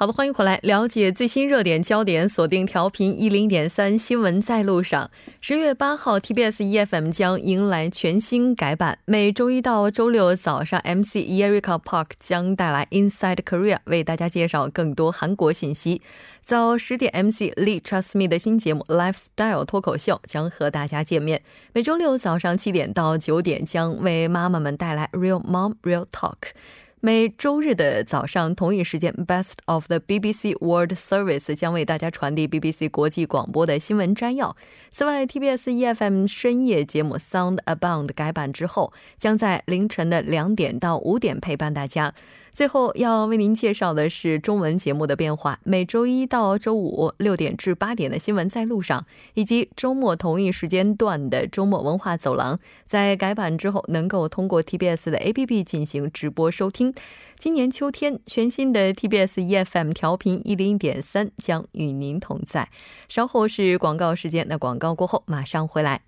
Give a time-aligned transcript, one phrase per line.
[0.00, 5.10] 好的，欢迎回来，了解最新热点焦点，锁定调频一零点三新闻在路上。
[5.40, 16.00] 十月八号，TBS EFM 将迎来全新改版，每周一到周六早上，MC Erika Park 将带来 Inside Korea，为大家介绍更多韩国信息。
[16.42, 21.42] 早十点，MC Lee Trust Me 的新节目 Lifestyle 脱口秀将和大家见面。
[21.72, 26.52] 每周六早上七点到九点，将为妈妈们带来 Real Mom Real Talk。
[27.00, 34.56] 每周日的早上同一时间，Best of the BBC World Service 将为大家传递 BBC 国际广播的新闻摘要。
[34.90, 42.14] 此外，TBS EFM 深夜节目 Sound Abound 改版之后，将在凌晨的两点到五点陪伴大家。
[42.52, 45.60] 最后要为您介绍的是中文节目的变化。
[45.64, 56.92] 每周一到周五六点至八点的新闻在路上，以及周末同一时间段的周末文化走廊，在改版之后能够通过 TBS 的 APP 进行直播收听。
[57.38, 62.68] 今年秋天，全新的 TBS EFM 调频一零点三将与您同在。
[63.08, 66.07] 稍后是广告时间，那广告过后马上回来。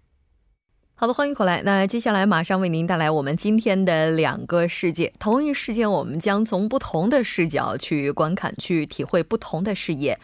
[1.00, 1.62] 好的，欢迎回来。
[1.62, 5.10] 那接下来马上为您带来我们今天的两个世界。
[5.18, 10.20] 同一事件，我们将从不同的视角去观看，去体会不同的视野。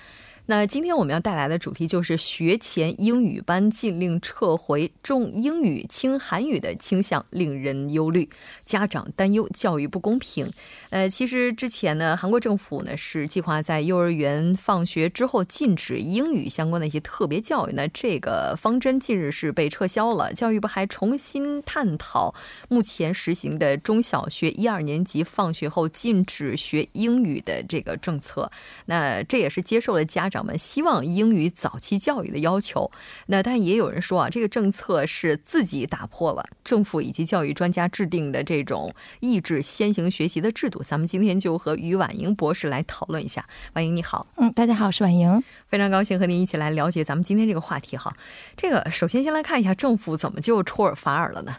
[0.49, 8.31] 那今天我们要带来的主题就是学前英语班禁令撤回，重英语轻韩语的倾向令人忧虑，
[8.65, 10.49] 家长担忧教育不公平。
[10.91, 17.73] 呃，其实之前呢，韩国政府呢是计划在幼儿园放学之后禁止英语相关的一些特别教育。
[17.75, 22.33] 那这个方针近日是被撤销了，教育部还重新探讨
[22.69, 28.49] 目前实行的中小学一二年级放学后禁止学英语的这个政策。
[28.85, 30.36] 那这也是接受了家长。
[30.37, 32.91] 长们希望英语早期教育的要求，
[33.29, 40.83] 那但也有人说啊，这个政策是自己打破了政府以及教育专家制定的这种抑制先行学习的制度。
[40.83, 43.47] 咱们今天就和于婉莹博士来讨论一下。
[43.73, 48.15] 婉莹你好，嗯，大家好，我是婉莹，非常高兴和您一起来了解咱们今天这个话题哈。
[48.57, 51.57] 这个首先先来看一下政府怎么就出尔反尔了呢？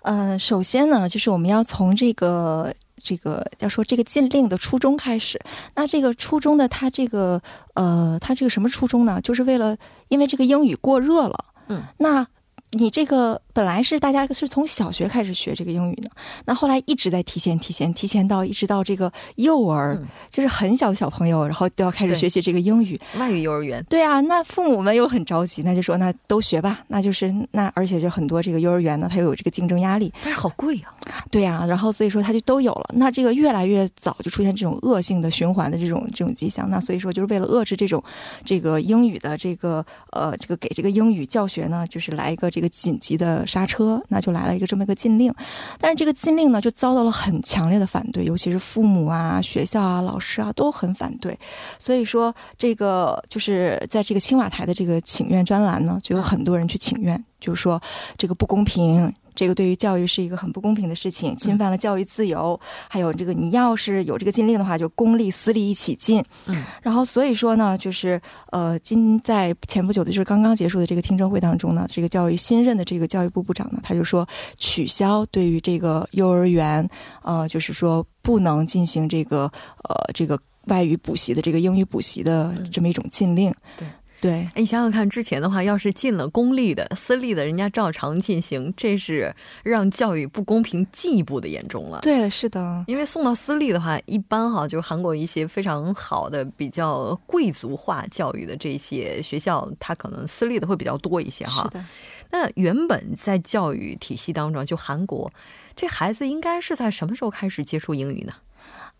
[0.00, 2.74] 呃，首先呢，就是我们要从这个。
[3.02, 5.40] 这个要说这个禁令的初衷开始，
[5.74, 7.42] 那这个初衷的它这个
[7.74, 9.20] 呃，它这个什么初衷呢？
[9.20, 9.76] 就是为了
[10.08, 12.26] 因为这个英语过热了，嗯，那
[12.70, 13.42] 你这个。
[13.52, 16.08] 本来是大家是从小学开始学这个英语呢，
[16.46, 22.98] 那后来一直在提前、提前、提前到一直到这个幼儿，就是很小的小朋友，然后都要开始学习这个英语。
[23.18, 23.84] 外语幼儿园。
[23.90, 30.10] 对啊，那父母们又很着急，那就说那都学吧，那就是那而且就很多这个幼儿园呢，它又有这个竞争压力。
[30.24, 30.88] 但是好贵呀。
[31.30, 32.90] 对呀，然后所以说它就都有了。
[32.94, 36.70] 那这个越来越早就出现这种恶性的循环的这种这种迹象。
[36.70, 38.02] 那所以说就是为了遏制这种
[38.44, 43.41] 这个英语的这个呃这个给这个英语教学呢，就是来一个这个紧急的。
[43.46, 45.32] 刹车，那就来了一个这么一个禁令，
[45.78, 51.38] 但是这个禁令呢，就遭到了很强烈的反对，尤其是父母啊、学校啊、老师啊都很反对。
[51.78, 57.80] 所以说，这个就是在这个青瓦台的这个请愿专栏呢，就有很多人去请愿，就是说
[58.16, 59.12] 这个不公平。
[59.34, 62.58] 这个对于教育是一个很不公平的事情，侵犯了教育自由。
[62.88, 66.22] 还有这个，你要是有这个禁令的话，就公立私立一起禁。
[66.46, 74.26] 嗯，然后所以说呢，就是呃，今在前不久的，就是刚刚结束的这个听证会当中呢，这个教育新任的这个教育部部长呢，他就说
[74.56, 76.88] 取消对于这个幼儿园，
[77.22, 79.50] 呃，就是说不能进行这个
[79.84, 83.52] 呃这个外语补习的这个英语补习的这么一种禁令。
[83.78, 83.86] 对。
[84.22, 89.34] 对，哎，你想想看，之前的话，要是进了公立的、私立的，人家照常进行，这是
[89.64, 91.98] 让教育不公平进一步的严重了。
[92.02, 101.64] 对，是的，因为送到私立的话，一般哈，就是韩国一些非常好的、比较贵族化教育的这些学校，它可能私立的会比较多一些哈。
[101.64, 101.84] 是的。
[102.30, 105.32] 那原本在教育体系当中，就韩国，
[105.74, 108.32] 这孩子应该是在什么时候开始接触英语呢？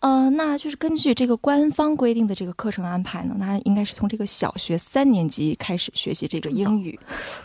[0.03, 6.99] 呃，那就是根据这个官方规定的这个课程安排呢，那应该是从这个小学三年级开始学习这个英语。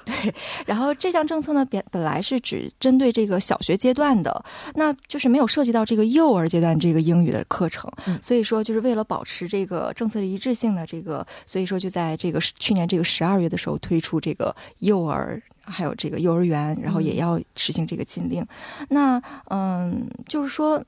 [0.05, 0.35] 对，
[0.67, 4.45] 然后这项政策呢，本本来是只针对这个小学阶段的，
[4.75, 7.89] 那就是没有涉及到这个幼儿阶段这个英语的课程。
[8.21, 18.45] 所以说，就是为了保持这个政策的一致性呢，这个所以说就在这个去年这个十二月的时候推出这个幼儿还有这个幼儿园，然后也要实行这个禁令。
[18.89, 20.83] 那嗯，就是说。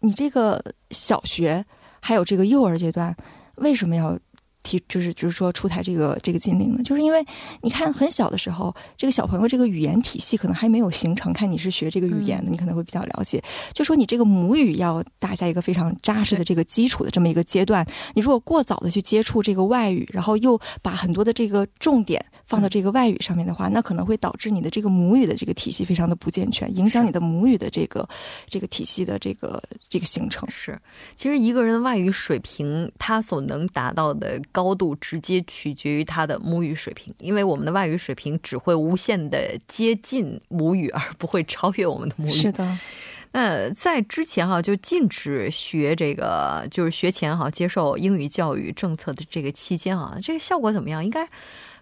[0.00, 1.64] 你这个小学
[2.00, 3.16] 还有这个幼儿阶段，
[3.56, 4.18] 为什么要
[4.68, 6.82] 提就是就是说出台这个这个禁令呢？
[6.82, 7.24] 就是因为
[7.62, 11.32] 你看很小的时候，这个小朋友这个语言体系可能还没有形成。
[11.32, 13.42] 看你是学这个语言的，你可能会比较了解。
[13.72, 17.86] 就说你这个母语要打下一个非常扎实的这个基础的这么一个阶段。
[18.14, 28.06] 你如果过早的去接触这个外语，然后又把很多的这个重点放到这个外语上面的话，那可能会导致你的这个母语的这个体系非常的不健全，影响你的母语的这个
[28.48, 30.48] 这个体系的这个这个形成。
[30.50, 30.78] 是，
[31.16, 34.40] 其实一个人的外语水平，他所能达到的。
[34.58, 42.30] 高度直接取决于他的母语水平，因为我们的外语水平只会无限的接近母语，而不会超越我们的母语。
[42.30, 42.76] 是的。
[43.30, 51.04] 那在之前哈，就禁止学这个，就是学前哈接受英语教育政策的这个期间啊，这个效果怎么样？
[51.04, 51.28] 应该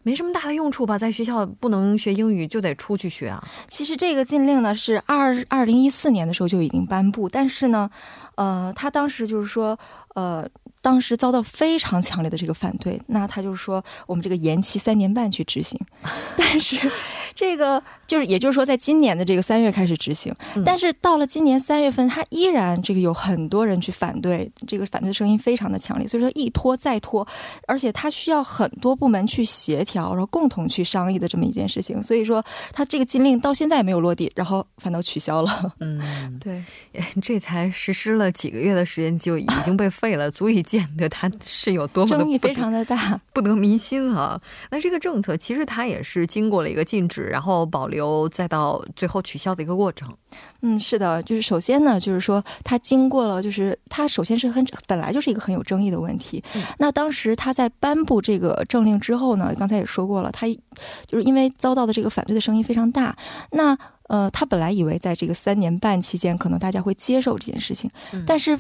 [0.03, 0.99] 没什么大的用处吧？
[0.99, 3.43] 在学校不能学英语，就得出去学啊。
[3.67, 7.89] 其实这个禁令呢是二二零一四年的时候就已经颁布，但是呢，
[8.35, 9.79] 呃，他当时就是说，
[10.15, 10.47] 呃。
[10.87, 15.77] 当时遭到非常强烈的这个反对，那他就说，我们这个延期三年半去执行，
[16.39, 16.79] 但是。
[17.37, 20.35] 这个就是，也就是说，在今年的这个三月开始执行，
[20.65, 27.27] 但是到了今年三月份，它依然这个有很多人去反对，这个反对声音非常的强烈，所以说一拖再拖，
[27.69, 32.43] 而且它需要很多部门去协调，然后共同去商议的这么一件事情，所以说
[32.73, 35.75] 它这个禁令到现在也没有落地，然后反倒取消了。
[35.81, 36.01] 嗯，
[36.43, 36.65] 对，
[37.21, 44.41] 这才实施了几个月的时间就已经被废了， 足以见得它是有多么争议非常的大，不得民心啊。
[44.71, 47.26] 那这个政策其实它也是经过了一个禁止。
[47.29, 50.15] 然后保留，再到最后取消的一个过程。
[50.63, 56.43] 嗯，是的，就是首先呢，就是说它经过了，就是它首先是很本来就是一个很有争议的问题。
[56.79, 60.47] 那当时他在颁布这个政令之后呢，刚才也说过了，他
[61.07, 63.17] 就是因为遭到的这个反对的声音非常大。
[63.53, 63.77] 那
[64.09, 67.91] 呃，他本来以为在这个三年半期间，可能大家会接受这件事情，
[68.27, 68.59] 但是。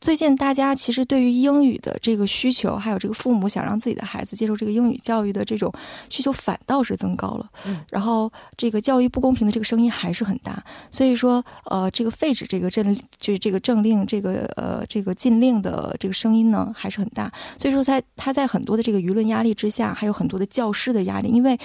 [0.00, 5.72] 最近大家其实对于英语的这个需求，还有这个父母想让自己的孩子接受这个英语教育的这种
[6.08, 7.46] 需求，反倒是增高了。
[7.66, 10.62] 嗯，然后这个教育不公平的这个声音还是很大。
[10.90, 17.30] 所以说，呃，这个废止这个政就是这个政令，这个呃这个禁令的这个声音呢还是很大。
[17.58, 21.58] 所以说，在他在很多的这个舆论压力之下，还有很多的教师的压力，因为。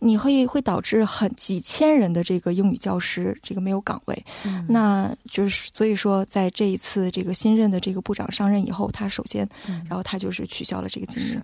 [0.00, 4.24] 你会会导致很几千人的这个英语教师这个没有岗位，
[4.68, 9.48] 那就是所以说在这一次这个新任的这个部长上任以后，他首先，
[9.88, 11.40] 然后他就是取消了这个禁令。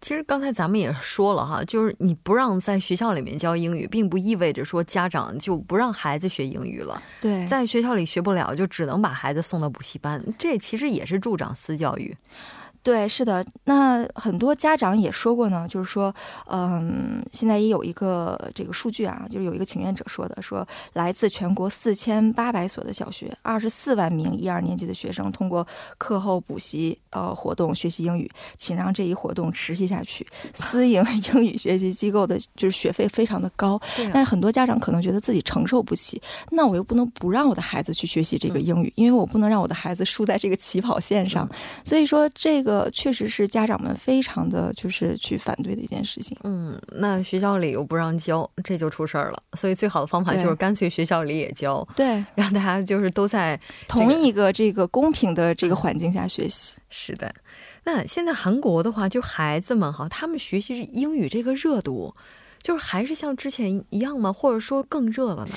[0.00, 7.02] 其实刚才咱们也说了哈，就是你不让在学校里面教英语，并不意味着说家长就不让孩子学英语了。
[7.22, 12.14] 对，在学校里学不了，就只能把孩子送到补习班，这其实也是助长私教育。
[12.84, 16.14] 对，是的，那很多家长也说过呢，就是说，
[16.48, 25.66] 嗯，现在也有一个这个数据啊，就是有一个请愿者说的，说来自全国四千八百所的小学，二十四万名一二年级的学生通过
[25.96, 30.26] 课后补习呃活动学习英语，请让这一活动持续下去。
[30.52, 31.02] 私营
[31.32, 33.80] 英语学习机构的就是学费非常的高，
[34.12, 36.20] 但是很多家长可能觉得自己承受不起，
[36.50, 41.48] 那我又不能不让我的孩子去学习这个英语，因为我不能让我的孩子输在这个起跑线上，
[41.82, 42.73] 所以说这个。
[42.74, 46.36] 呃，确实是家长们非常的就是去反对的一件事情。
[46.42, 49.40] 嗯，那学校里又不让教，这就出事儿了。
[49.56, 56.76] 所以最好的方法就是干脆学校里也教，对，让大家就是都在 同一个这个公平的这个环境下学习。
[56.90, 57.32] 是的，
[57.84, 62.12] 那现在韩国的话，就孩子们哈，他们学习英语这个热度，
[62.60, 64.32] 就是还是像之前一样吗？
[64.32, 65.54] 或者说更热了呢？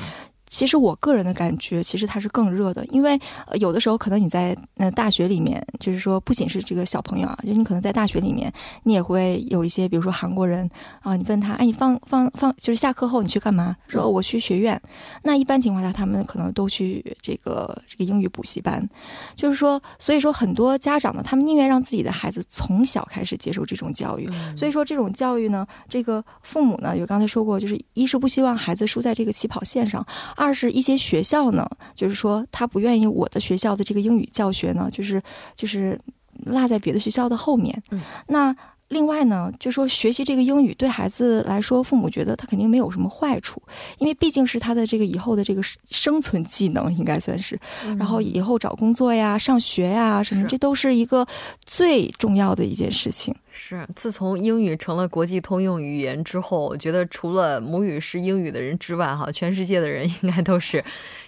[0.50, 3.20] 其实我个人的感觉，其实它是更热的，因为
[3.60, 8.51] 有的时候可能你在呃大学里面，就是说不仅是这个小朋友啊，就是你可能在大学里面，
[8.84, 10.70] 你也会有一些，比如说韩国人
[11.01, 13.75] 啊，你问他，哎，你放放放，就是下课后你去干嘛？
[13.88, 14.82] 说我去学院。
[15.24, 18.88] 那一般情况下，他们可能都去这个这个英语补习班。
[19.36, 24.30] 就是说，所以说很多家长呢，他们宁愿让自己的孩子从小开始接受这种教育。
[24.56, 30.06] 所以说这种教育呢，这个父母呢，有刚才说过，就是一是不希望孩子输在这个起跑线上。
[30.36, 35.22] 二是一些学校呢，就是说他不愿意我的学校的这个英语教学呢，就是
[35.56, 36.00] 就是
[36.46, 37.84] 落在别的学校的后面。
[37.92, 38.56] 嗯，那。
[38.89, 43.62] 另外呢，就说学习这个英语对孩子来说，父母觉得他肯定没有什么坏处，
[43.98, 47.60] 因为毕竟是他的这个以后的这个生存技能，应该算是。
[47.98, 51.27] 然后以后找工作呀、上学呀什么，这都是一个
[51.65, 53.36] 最重要的一件事情。
[53.51, 60.84] 是，自从英语成了国际通用语言之后，我觉得除了母语是英语的人之外，哈，全世界的人应该都是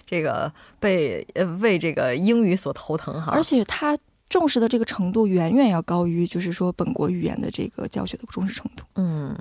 [0.06, 3.32] 这个被呃为这个英语所头疼哈。
[3.32, 3.98] 而且他。
[4.30, 8.84] 重视的这个程度远远要高于，就是说本国语言的这个教学的重视程度。
[8.94, 9.36] 嗯，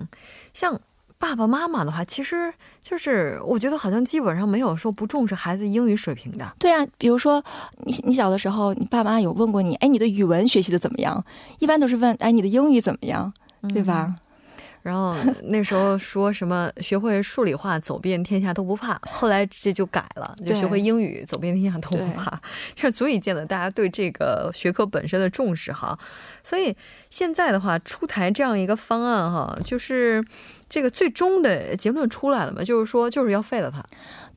[0.53, 0.77] 像
[1.17, 6.55] 爸爸妈妈的话，其实就是我觉得好像基本上没有说不重视孩子英语水平的。
[6.57, 7.43] 对啊，比如说
[7.85, 11.23] 你你小的时候，你爸妈有问过你，哎，你的语文学习的怎么样？
[11.59, 13.31] 一般都是问，哎，你的英语怎么样？
[13.73, 14.15] 对吧？
[14.81, 22.41] 然后那时候说什么学会数理化走遍天下都不怕，后来这就改了，就学会英语走遍天下都不怕，
[22.75, 25.97] 这 足以见得大家对这个学科本身的重视哈。
[26.43, 26.75] 所以
[27.09, 30.23] 现在的话出台这样一个方案哈，就是
[30.69, 33.83] 这个最终的结论出来了嘛，就是说就是要废了它。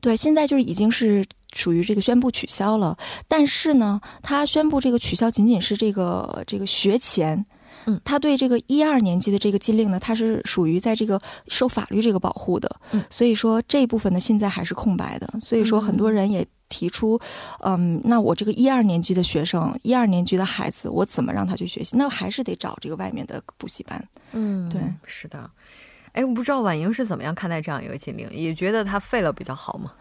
[0.01, 2.97] 对，现在就是已经是属于这个宣布取消了，
[3.27, 7.45] 但是呢，他宣布这个取消仅仅是这个这个学前。
[7.85, 17.19] 嗯，他对这个一二年级的这个禁令呢，它是属于在这个受法律这个保护的，嗯，所以说这一部分呢现在还是空白的，所以说很多人也提出，
[17.59, 21.95] 嗯，那我这个一二年级的学生，一二年级的孩子，我怎么让他去学习？
[21.97, 25.49] 那还是得找这个外面的补习班，嗯，对，是的。
[26.13, 29.91] 哎，我不知道婉莹是怎么样看待这样一个禁令，也觉得它废了比较好吗？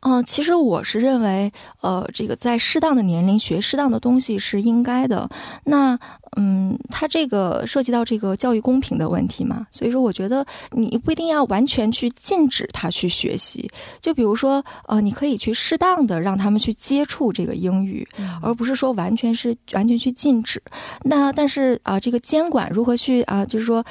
[0.00, 5.30] 嗯，其实我是认为，呃，这个在适当的年龄学适当的东西是应该的。
[5.66, 5.96] 那，
[6.36, 13.70] 嗯，它这个涉及到这个教育公平的问题嘛，所以说我觉得你不一定要完全去禁止他去学习。
[14.00, 18.06] 就比如说，呃，你可以去适当的让他们去接触这个英语，
[18.40, 20.62] 而不是说完全是完全去禁止。
[21.04, 23.84] 那但是啊，这个监管如何去啊，就是说。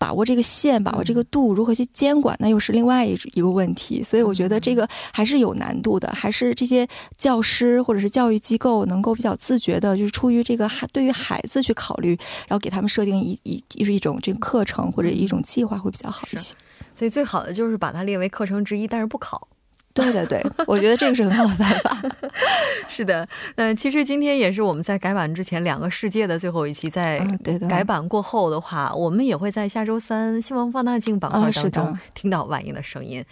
[0.00, 4.02] 把握这个线，把握这个度，如何去监管，那又是另外一一个问题。
[4.02, 6.84] 所以我觉得这个还是有难度的，还是这些
[7.16, 16.54] 教师或者是教育机构能够比较自觉的，就是出于这个孩对于孩子去考虑，然后给他们设定一一就是一种这个课程或者一种计划会比较好一些。
[16.94, 19.48] 所以最好的就是把它列为课程之一，但是不考。
[19.92, 21.96] 对对对，我觉得这个是很好的办法。
[22.86, 23.26] 是的，
[23.56, 27.18] 那其实今天也是我们在改版之前两个世界的最后一期，在
[27.66, 33.24] 改版过后的话，我们也会在下周三新闻放大镜板块当中听到婉莹的声音。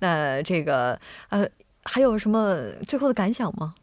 [0.00, 0.98] 那这个
[1.28, 1.46] 呃，
[1.90, 3.74] 还有什么最后的感想吗？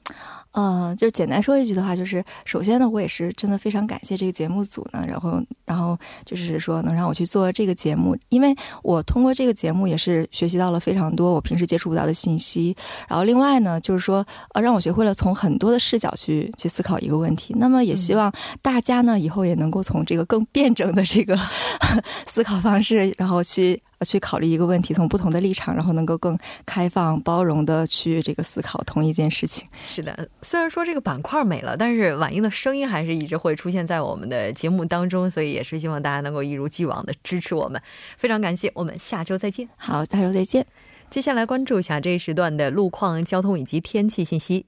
[0.52, 12.74] 呃，就简单说一句的话，就是首先呢，我也是真的非常感谢这个节目组呢，然后，然后就是说能让我去做这个节目，因为我通过这个节目也是学习到了非常多我平时接触不到的信息，
[13.10, 17.54] 然后另外呢，就是说呃，让我学会了从很多的视角去去思考一个问题。
[17.58, 18.32] 那么也希望
[18.62, 21.38] 大家呢以后也能够从这个更辩证的这个
[22.32, 23.82] 思考方式，然后去。
[24.02, 29.68] 去考虑一个问题，从不同的立场，然后能够更开放、包容的去这个思考同一件事情。
[29.86, 37.82] 是的，虽然说这个板块没了，但是婉英的声音还是一直会出现在我们的节目当中，所以也是希望大家能够一如既往的支持我们。
[38.18, 39.70] 非常感谢，我们下周再见。
[39.78, 40.66] 好，下周再见。
[41.10, 44.66] 接下来关注一下这一时段的路况、交通以及天气信息。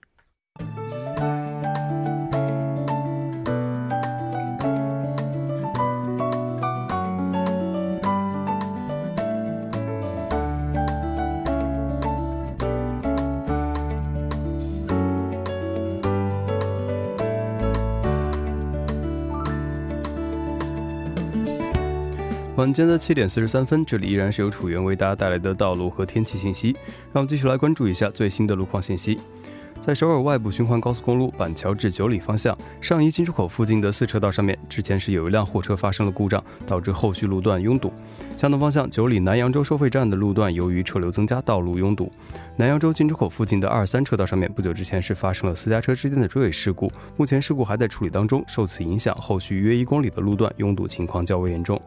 [22.57, 26.75] 晚间的七点四十三分，这里依然是由楚源为大家带来的道路和天气信息。
[27.13, 29.19] 让我们继续来关注一下最新的路况信息。
[29.85, 37.93] 在首尔外部循环高速公路板桥至九里方向上移进出口附近的四车道上面，之前是有一辆货车发生了故障，导致后续路段拥堵。
[38.39, 42.11] 相同方向九里南扬州收费站的路段由于车流增加，道路拥堵。
[42.55, 48.43] 南扬州进出口附近的二三车道上面，不久之前是发生了私家车之间的追尾事故，目前事故还在处理当中。
[48.47, 51.79] 受此影响，后续约一公里的路段拥堵情况较为严重。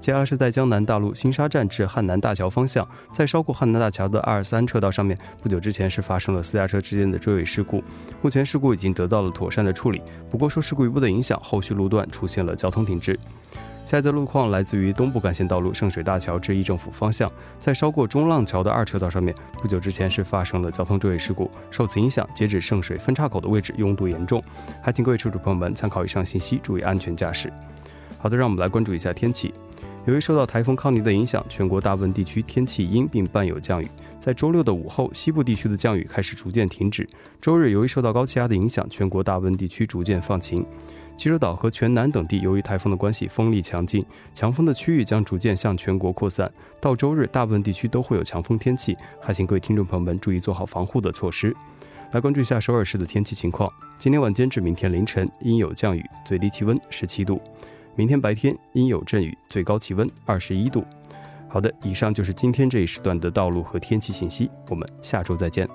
[0.00, 7.82] 接下来是在江南大路新沙站至汉南大桥方向，在稍过汉南大桥的二三车道上面，不久之前是发生了私家车之间的追尾事故。
[8.22, 10.00] 目前事故已经得到了妥善的处理，
[10.30, 13.18] 不过受事故余波的影响，后续路段出现了交通停滞。
[13.84, 24.42] 下一则路况来自于东部干线道路圣水大桥至一政府方向，在稍过中浪桥的二车道上面，不久之前是发生了交通追尾事故，受此影响，截止圣水分岔口的位置拥堵严重，
[24.82, 27.52] 还请各位车主朋友们参考以上信息，注意安全驾驶。
[28.18, 29.54] 好的，让我们来关注一下天气。
[30.08, 33.86] 由于受到台风康尼的影响，全国大部分地区天气阴，并伴有降雨。
[34.18, 37.06] 在周六的午后，西部地区的降雨开始逐渐停止。
[37.42, 40.64] 周日，由于受到高气压的影响，全国大部分地区逐渐放晴。
[41.14, 46.50] 济州岛和全南等地由于台风的关系，风力强劲，强风的区域将逐渐向全国扩散。
[46.80, 51.54] 到周日，大部分地区都会有强风天气，还请各位听众朋友们注意做好防护的措施。
[52.12, 57.38] 来关注一下首尔市的天气情况：今天晚间至明天凌晨阴有降雨，最低气温十七度。
[57.98, 60.84] 明天白天阴有阵雨，最高气温二十一度。
[61.48, 65.68] 好的，以上就是今天这一时段的道路和天气信息，我们下周再见。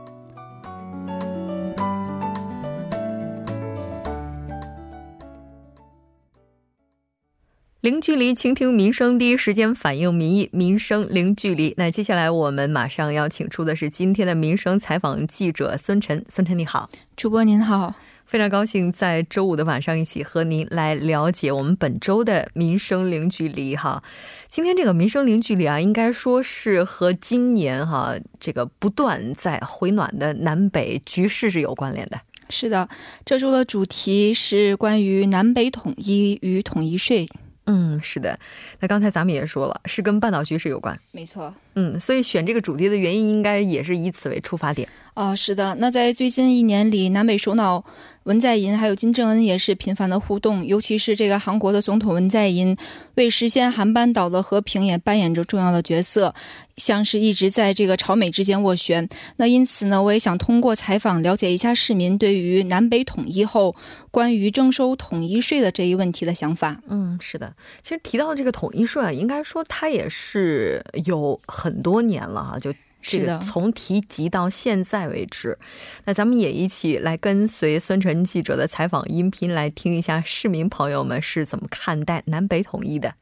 [7.81, 11.73] 零距离倾听民生，第一时间反映民意，民生零距离。
[11.75, 16.23] 那接下来我们马上要请出的是今天的民生采访记者孙晨。
[16.29, 17.93] 孙晨你好，主播您好，
[18.33, 24.03] 非常高兴在周五的晚上一起和您来了解我们本周的民生零距离哈。
[24.47, 32.19] 今天这个民生零距离啊，应该说是和今年哈这个不断在回暖的南北局势是有关联的。
[32.49, 32.89] 是的，
[33.23, 37.29] 这周的主题是关于南北统一与统一税。
[37.67, 38.39] 嗯，是的。
[38.79, 40.99] 那刚才咱们也说了，是跟半岛局势有关。
[41.11, 41.53] 没错。
[41.75, 44.87] 嗯，所以选这个主题的原因，应该也是以此为出发点。
[45.13, 45.75] 啊，是的。
[45.79, 47.83] 那在最近一年里，南北首脑
[48.23, 52.75] 文在寅还有金正恩也是频繁的互动，尤其是这个韩国的总统文在寅，
[53.15, 56.33] 为实现韩半岛的和平也扮演着重要的角色，
[56.77, 59.07] 像是一直在这个朝美之间斡旋。
[59.37, 63.75] 那因此呢，我也想通过采访了解一下市民对于南北统一后
[64.09, 66.81] 关于征收统一税的这一问题的想法。
[66.87, 67.53] 嗯，是的。
[67.83, 75.57] 其实提到这个统一税啊，应该说它也是有很多年了哈，就是个，从提及到现在为止。
[76.03, 83.13] 那咱们也一起来跟随孙晨记者的采访音频，来听一下市民朋友们是怎么看待南北统一的。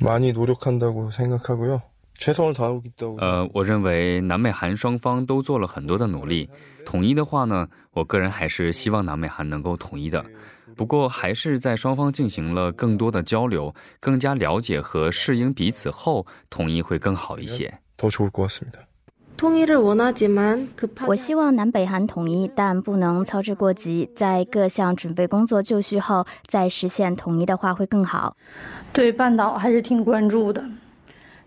[0.00, 1.80] 많이노력한다고생각하고요
[3.18, 6.48] 呃，我认为南美韩双方都做了很多的努力。
[6.86, 10.24] 统一的话呢，我个人还是希望南美韩能够统一的。
[10.76, 17.78] 不过还是在双方进行了更多的交流更加了解和适应彼此后统一会更好一些。
[21.06, 28.36] 我希望南北韩统一但不能操之过急在各项准备工作就绪后再实现统一的话会更好。
[28.92, 30.64] 对半岛还是挺关注的。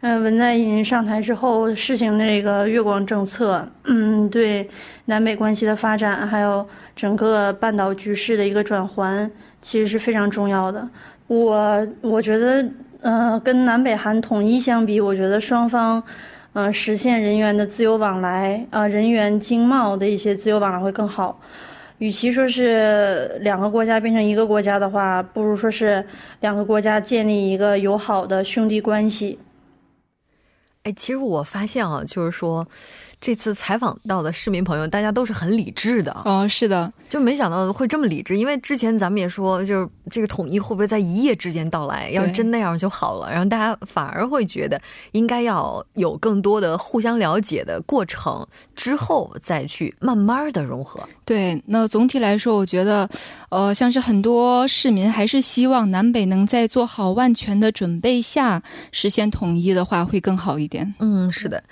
[0.01, 4.67] 嗯，文在寅上台之后实行的这个月光政策，嗯，对
[5.05, 9.29] 南北关系的发展，还有整个半岛局势的一个转换，
[9.61, 10.87] 其实是非常重要的。
[11.25, 12.65] 我我觉得，
[13.01, 16.01] 呃，跟南北韩统一相比，我觉得双方。
[16.53, 21.39] 呃，实现人员的自由往来，啊，人员经贸的一些自由往来会更好。
[21.99, 26.03] 与其说是两个国家变成一个国家的话，不如说是
[26.39, 29.37] 两个国家建立一个友好的兄弟关系。
[30.87, 32.65] 哎，其实我发现啊，就是说。
[33.19, 36.11] 这次采访到的市民朋友，大家都是很理智的。
[36.23, 38.37] 哦，是的，就没想到会这么理智。
[38.37, 42.09] 因为之前咱们也说，就是这个统一会不会在一夜之间到来？
[42.11, 43.29] 要真那样就好了。
[43.31, 44.79] 然后大家反而会觉得，
[45.13, 51.01] 应该要有更多的互相了解的过程，之后再去慢慢的融合。
[51.25, 53.09] 对，那总体来说，我觉得，
[53.49, 60.93] 呃，像是很多市民还是希望南北能在做好万全的准备下实现统一的话，会更好一点。
[60.99, 61.63] 嗯，是的。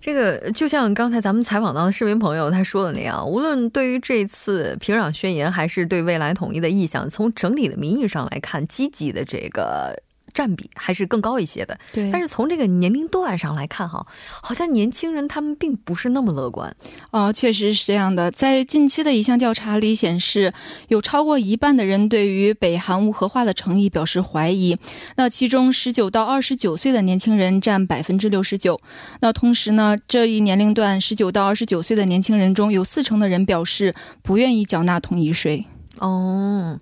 [0.00, 10.02] 这个就像刚才咱们采访到的市民朋友他说的那样，无论对于这次平壤宣言，还是对未来统一的意向，从整体的民意上来看，积极的这个。
[10.32, 12.10] 占比还是更高一些的，对。
[12.10, 14.06] 但是从这个年龄段上来看，哈，
[14.42, 16.74] 好像年轻人他们并不是那么乐观。
[17.10, 18.30] 哦，确实是这样的。
[18.30, 20.52] 在近期的一项调查里显示，
[20.88, 24.76] 有超过一半的人对于北韩无核化的诚意表示怀疑。
[25.16, 28.80] 那其中，十九到二十九岁的年轻人占百分之六十九。
[29.20, 35.66] 那同时呢，这一年龄段十九到二十九岁的年轻人中有四成的人表示不愿意缴纳统一税。
[35.98, 36.78] 哦。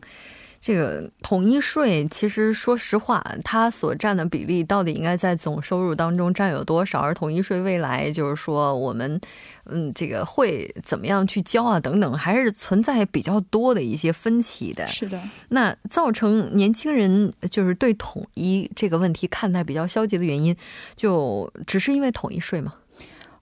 [0.61, 7.01] 这个统一税，其实说实话，它所占的比例到底应该在总收入当中占有多少？
[7.01, 9.21] 而统一税未来就是说，我们
[9.67, 11.79] 嗯，这个会怎么样去交啊？
[11.79, 14.87] 等等，还是存在比较多的一些分歧的。
[14.89, 20.57] 是的，那造成年轻人就是对统一这个问题看待比较消极的原因，
[20.97, 22.75] 就只是因为统一税吗？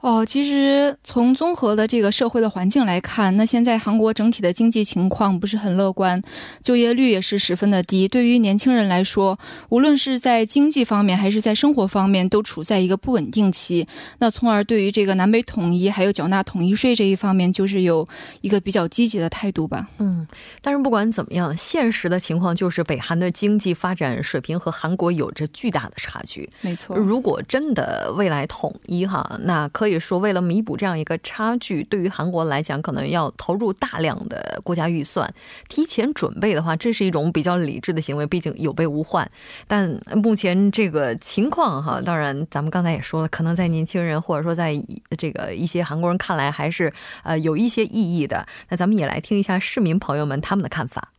[0.01, 6.21] 哦，其实从综合的这个社会的环境来看，那现在韩国整体的经济情况不是很乐观，
[6.63, 8.07] 就业率也是十分的低。
[8.07, 9.37] 对于年轻人来说，
[9.71, 13.87] 无论是在经济方面还是在生活方面，都处在一个不稳定期。
[14.19, 18.07] 那从而对于这个南北统一还有缴纳统一税这一方面，就是有
[18.43, 19.89] 一个比较积极的态度吧。
[19.99, 20.27] 嗯，
[20.61, 26.49] 但是不管怎么样，现实的情况就是北韩的经济发展水平和韩国有着巨大的差距。
[26.61, 29.97] 没错，如果真的未来统一哈，那可所以。
[30.07, 35.33] 说为了弥补这样一个差距，对于韩国来讲，可能要投入大量的国家预算，
[35.69, 39.29] 提前准备的话，这是一种比较理智的行为，毕竟有备无患。
[39.67, 44.75] 但目前这个情况哈，当然咱们刚才也说了，可能在年轻人或者说在
[45.17, 46.93] 这个一些韩国人看来，还是
[47.25, 48.47] 呃有一些意义的。
[48.69, 51.11] 那咱们也来听一下市民朋友们他们的看法。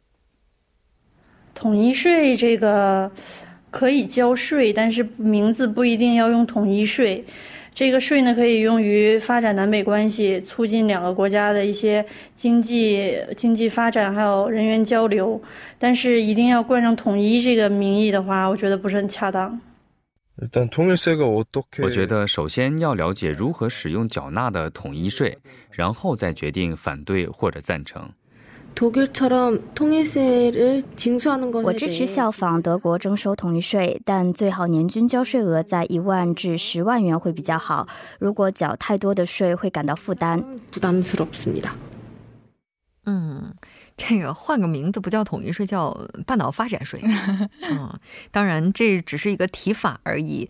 [1.55, 3.11] 统一税这个。
[3.69, 7.23] 可以交税，但是名字不一定要用统一税。
[7.77, 12.03] 这个税呢，可以用于发展南北关系，促进两个国家的一些
[12.35, 15.39] 经济经济发展，还有人员交流。
[15.77, 19.61] 但是一定要冠上统一这个名义的话，我觉得不是很恰当。
[21.83, 25.37] 我觉得首先要了解如何使用缴纳的统一税，
[25.69, 28.09] 然后再决定反对或者赞成。
[31.63, 37.87] 我支持效仿德国征收统一税，但最好年均交税额在一万至十万元会比较好。
[38.19, 40.43] 如果缴太多的税，会感到负担。
[43.05, 43.55] 嗯，
[43.95, 47.01] 这个换个名字不叫统一税，叫半岛发展税。
[47.63, 50.49] 嗯，当然这只是一个提法而已。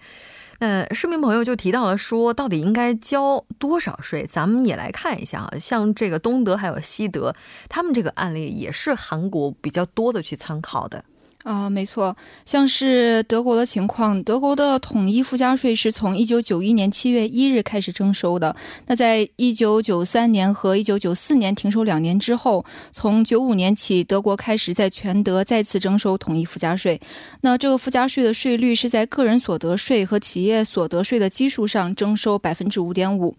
[0.60, 4.26] 那市民朋友就提到了说，到底应该交多少税？
[4.26, 7.36] 咱们也来看一下啊，像这个东德还有西德，
[7.70, 11.04] 他们这个案例也是韩国比较多的去参考的。
[11.48, 12.14] 啊，没错，
[12.46, 18.54] 像是德国的情况，德国的统一附加税是从一九九一年七月一日开始征收的。
[18.88, 27.00] 那在一九九三年和一九九四年停收两年之后，从九五年起，德国开始在全德再次征收统一附加税。
[27.40, 33.34] 那这个附加税的税率是在个人所得税和企业所得税的基数上征收百分之五点五。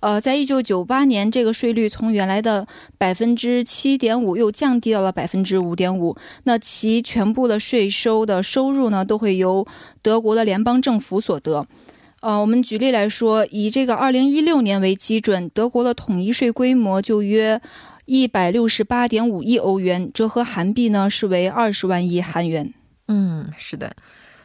[0.00, 6.16] 呃，在一九九八年，这个税率从原来的百分之七点五又降低到了百分之五点五。
[6.44, 9.66] 那其全部的税收的收入呢，都会由
[10.00, 11.66] 德国的联邦政府所得。
[12.20, 17.60] 呃，我们举例来说，以这个二零一六年为基准，德国的统一税规模就约
[18.04, 22.72] 一百六十八点五亿欧元，折合韩币呢是为二十万亿韩元。
[23.08, 23.96] 嗯，是的。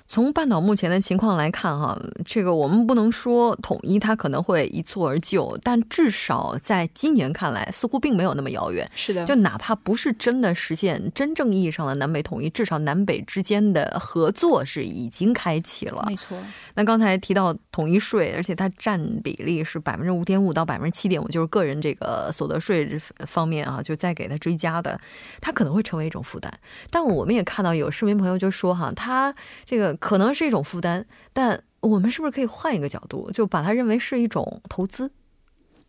[0.08, 8.89] 从半岛目前的情况来看，哈，这个我们不能说统一它可能会一蹴而就，但至少在今年看来，似乎并没有那么遥远。
[8.94, 16.06] 是的，就哪怕不是真的实现真正意义上的南北统一，至少南北之间的合作是已经开启了。
[16.08, 16.38] 没错。
[16.76, 22.88] 那刚才提到统一税，而且它占比例是百分之五点五到百分之七点五，就是个人这个所得税
[23.26, 25.00] 方面啊，就再给它追加的，
[25.41, 26.54] 它可能会成为一种负担。
[26.91, 29.34] 但我们也看到有市民朋友就说，哈，他
[29.65, 29.94] 这个。
[29.99, 35.12] 可能是一种负担，但我们是不是可以换一个角度，就把它认为是一种投资？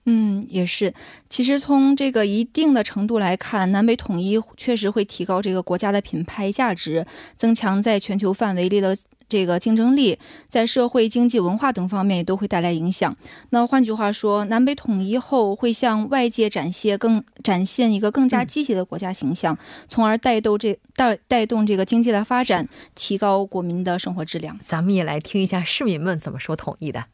[0.05, 0.95] 嗯，也是。
[1.29, 7.05] 其实从这个一定的程度来看，南北统一确实会提高这个国家的品牌价值，
[7.37, 8.97] 增强在全球范围内的。
[9.29, 13.17] 这个竞争力在社会、经济、文化等方面都会带来影响。
[13.51, 19.59] 那换句话说，南北统一后会向外界展现更展现一个更加积极的国家形象，
[19.89, 24.59] 从而带动这带带动这个经济的发展，提高国民的生活质量。
[24.65, 27.05] 咱们也来听一下市民们怎么说统一的。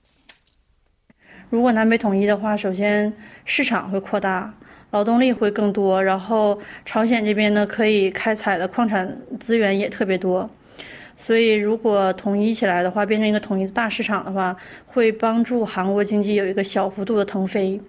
[1.49, 3.13] 如果南北统一的话，首先
[3.45, 4.55] 市场会扩大，
[4.91, 10.49] 劳动力会更多，然后朝鲜这边呢可以开采的矿产资源也特别多。
[11.17, 17.81] 所以，如果统一起来的话，变成一个统一的大市场的话，会帮助韩国经济有一个小幅度的腾飞。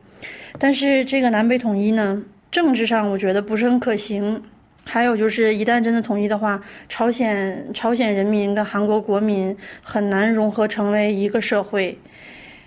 [0.59, 4.41] 但是，这个南北统一呢，政治上我觉得不是很可行。
[4.85, 11.97] 还有就是，一旦真的统一的话，朝鲜朝鲜人民跟韩国国民很难融合成为一个社会。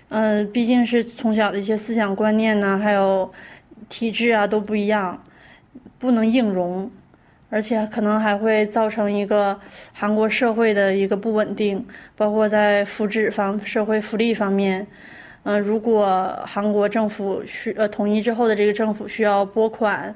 [0.09, 3.31] 嗯，毕竟是从小的一些思想观念呢，还有
[3.87, 5.23] 体制啊都不一样，
[5.99, 6.89] 不能硬融。
[7.50, 9.58] 而且可能还会造成一个
[9.92, 11.84] 韩国社会的一个不稳定，
[12.16, 14.86] 包括在福祉方、社会福利方面。
[15.44, 20.14] 嗯，如果韩国政府需呃统一之后的这个政府需要拨款，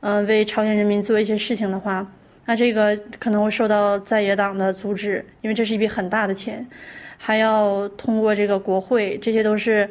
[0.00, 2.06] 嗯，为朝鲜人民做一些事情的话，
[2.46, 6.64] 那这个可能会受到在野党的阻止，因为这是一笔很大的钱，
[7.16, 9.90] 还要通过这个国会，这些都是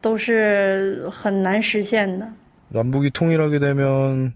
[0.00, 2.28] 都是很难实现的。
[2.68, 4.32] 南北통일하게되면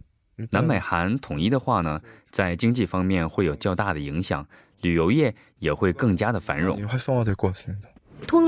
[0.51, 4.45] 南美韩统一的话呢，在经济方面会有较大的影响，
[4.81, 6.79] 旅游业也会更加的繁荣。
[8.27, 8.47] 统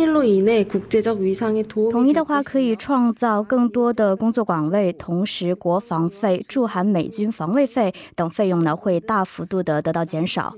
[2.07, 10.55] 一的话可以创造更多的工作岗位，同时国防费、驻韩美军防卫费等费用呢会大幅度的得到减少。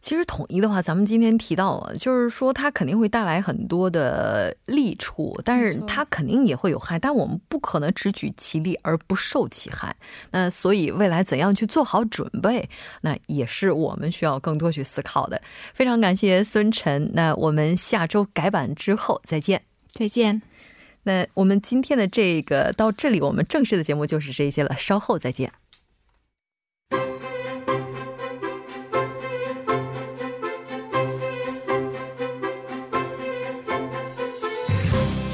[0.00, 6.98] 其实统一的话，咱们今天提到了，就是说它肯定会带来很多的利处，但是它肯定也会有害。
[6.98, 9.94] 但我们不可能只举其利而不受其害。
[10.30, 12.68] 那所以未来怎样去做好准备，
[13.02, 15.40] 那也是我们需要更多去思考的。
[15.74, 20.40] 非常感谢孙晨，那我们下周改版之后再见，再见。
[21.02, 25.52] 那我们今天的这个到这里，我们正式的节目就是这些了，稍后再见。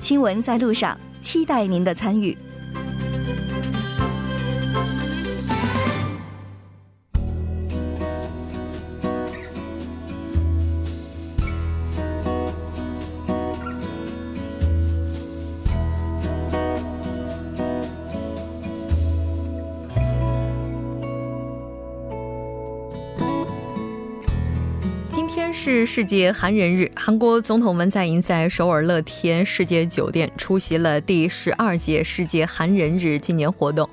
[0.00, 2.36] 新闻在路上，期待您的参与。
[25.92, 33.90] 世界韩人日，韩国总统文在寅在首尔乐天世界酒店出席了第十二届世界韩人日纪念活动。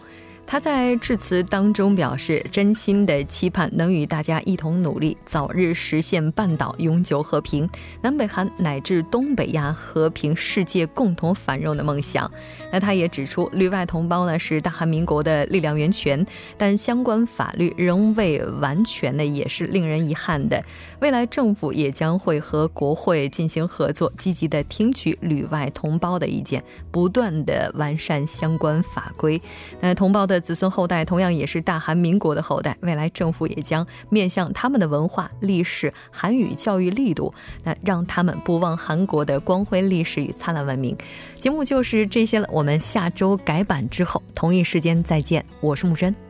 [0.49, 7.69] 他在致辞当中表示，真心的期盼能与大家一同努力，早日实现半岛永久和平、
[8.01, 12.31] 南北韩乃至东北亚和平、世界共同繁荣的梦想。
[12.71, 16.25] 那他也指出，旅外同胞呢是大韩民国的力量源泉，
[16.57, 20.63] 但相关法律仍未完全呢，也是令人遗憾的。
[21.01, 29.41] 未来政府也将会和国会进行合作，积极的听取旅外同胞的意见，不断的完善相关法规。
[29.81, 40.97] 那同胞的子孙后代同样也是大韩民国的后代，未来政府也将面向他们的文化、历史、韩语教育力度，那让他们不忘韩国的光辉历史与灿烂文明。
[41.35, 46.26] 节目就是这些了，我们下周改版之后同一时间再见，我是木真。